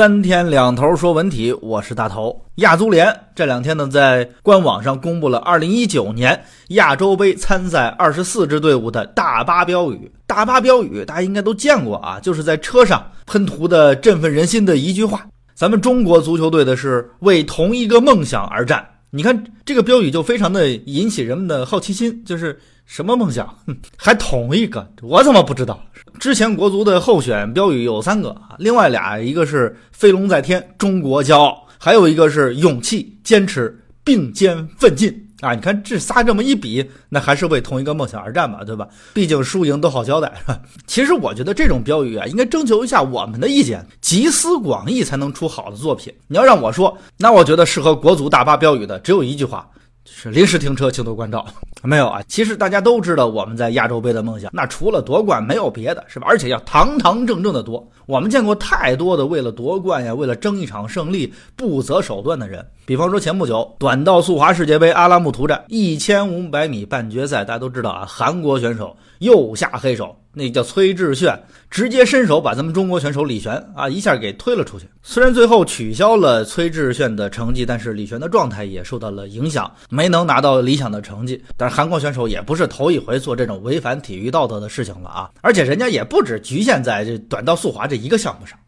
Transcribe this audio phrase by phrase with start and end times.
[0.00, 2.34] 三天两头说文体，我是大头。
[2.54, 10.10] 亚足联这两天呢，在官网上公布了二零一九年亚洲杯参赛二十四支队伍的大巴标语。
[10.26, 15.26] 大巴标语大家应该都见过啊，就是在车上喷涂的振奋人心的一句话。
[15.54, 18.82] 咱们中国足球队的是为同一个梦想而战。
[19.10, 23.52] 你看这个标语就非常的引起人们的好奇心，就是什么梦想？
[23.96, 24.88] 还同一个？
[25.02, 25.84] 我怎么不知道？
[26.18, 35.54] 之前国足的候选标语有三个啊，另外俩一个是飞龙在天，中国骄傲，还有一个是勇气、坚持、并肩奋进啊。
[35.54, 38.88] 你看这仨这么一比，那还是为同一个梦想而战嘛，对吧？
[39.14, 40.60] 毕竟输赢都好交代，是吧？
[40.86, 46.12] 其实我觉得这种标语啊，应该征求一下我们的意见，集思广益才能出好的作品。
[46.28, 49.68] 你要让我说，那我觉得适合国足大巴标语的只有一句话。
[50.02, 51.44] 就是临时停车，请多关照。
[51.84, 56.26] 没有啊，其实大家都知道我们在亚洲杯的梦想，那除了夺冠没有别的，是吧？
[56.28, 57.86] 而且要堂堂正正的夺。
[58.06, 62.66] 我们见过太多的为了夺冠呀，为了争一场胜利不择手段的人。
[62.90, 70.12] 比方说前不久短道速滑世界杯阿拉木图站一千五百米半决赛，大家都知道啊，韩国选手右下黑手。
[70.32, 74.88] 那叫崔智炫，直接伸手把咱们中国选手李璇啊一下给推了出去。
[75.04, 81.40] 虽然最后取消了崔智炫的成绩，但是李璇的状态也受到了影响，没能拿到理想的成绩。
[81.56, 88.58] 但是韩国选手也不是头一回做这种违反体育道德的事情了啊，而且人家也不止局限在这短道速滑这一个项目上。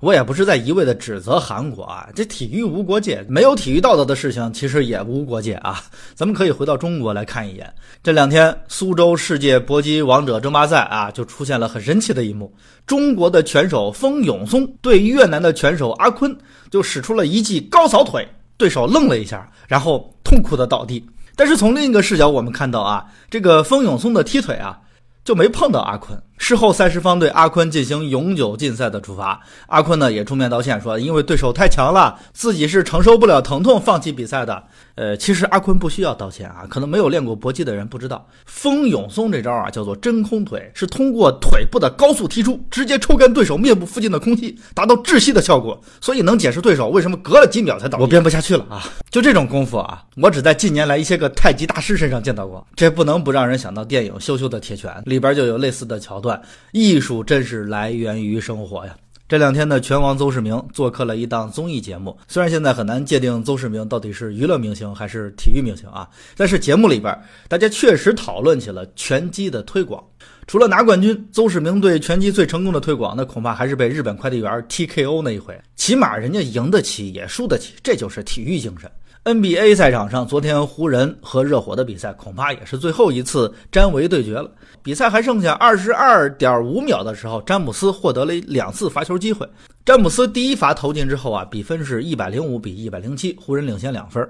[0.00, 5.82] 我也不是在一味的指责韩国啊，这体育无国界，没有体育道德的事情其实也无国界啊。
[6.14, 12.52] 咱们可以回到中国来看一眼，这两天苏州世界搏击王者争霸赛啊，就出现了很神奇的一幕：
[12.86, 16.36] 中国的拳手封永松对越南的拳手阿坤
[16.70, 21.04] 就使出了一记高扫腿，对手愣了一下，然后痛苦的倒地。
[21.34, 24.78] 但是从另一个视角，我们看到啊，这个封永松的踢腿啊。
[25.24, 26.16] 就没碰到阿坤。
[26.38, 34.62] 事后赛事方对阿坤进行永久禁赛的处罚，阿坤呢也出面道歉，说因为对手太强了，自己是承受不了疼痛放弃比赛的。
[34.96, 47.98] 呃，其实阿坤不需要道歉啊，可能没有练过搏击的人不知道，风永松这招啊叫做真空腿，是通过腿部的高速踢出，直接抽干对手面部附近的空气，达到窒息的效果，所以能解释对手为什么隔了几秒才倒。
[47.98, 56.25] 我编不下去了啊， 就这种功夫啊，我只在近年来一些个太极大师身上见到过，这不能不让人想到电影《羞羞的铁拳》里边就有类似的桥段。
[56.72, 58.96] 艺术真是来源于生活呀！
[59.28, 62.16] 这两天呢，拳王邹市明做客了一档综艺节目。
[62.28, 67.12] 虽然现在很难界定邹市明到底是娱乐明星还是体育明星啊，但是节目里边
[67.48, 70.00] 大家确实讨论起了拳击的推广。
[70.46, 75.60] 除了拿冠军，邹市明对拳击最成功的推广，那恐怕还是被日本快递员 TKO 那一回。
[75.74, 78.88] 起码人家赢得起，也输得起，这就是体育精神。
[79.26, 84.48] NBA 赛场上，昨天湖人和热火的比赛恐怕也是最后一次詹维对决了。
[84.84, 89.44] 比赛还剩下二十二点五秒的时候，詹姆斯获得了两次罚球机会。
[89.84, 94.24] 詹姆斯第一罚投进之后啊，比分是一百零五比一百零七，湖人领先两分。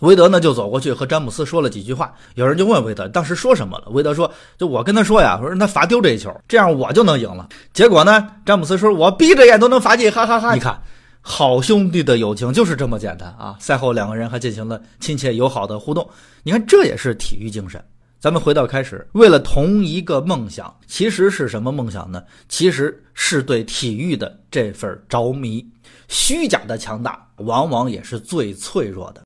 [0.00, 2.12] 韦德呢就走过去和詹姆斯说了几句话。
[2.34, 3.84] 有人就问韦德当时说什么了？
[3.90, 4.28] 韦德说
[4.58, 10.76] ：“就我跟他说呀，我说他罚丢这一球，这样我就能赢了。”结果呢，詹姆斯说：“我闭着眼都能罚进，哈哈哈！”你看。
[11.20, 13.56] 好兄弟的友情就是这么简单啊！
[13.60, 16.08] 赛后两个人还进行了亲切友好的互动，
[16.42, 17.82] 你看这也是体育精神。
[18.18, 22.22] 咱们回到开始，为了同一个梦想，其实是什么梦想呢？
[22.50, 25.66] 其实是对体育的这份着迷。
[26.08, 29.18] 虚假的强大，往往也是最脆弱的。